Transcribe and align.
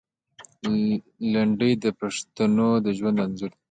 لنډۍ 1.33 1.73
د 1.83 1.85
پښتنو 1.99 2.69
د 2.85 2.87
ژوند 2.97 3.17
انځور 3.25 3.51
دی. 3.53 3.57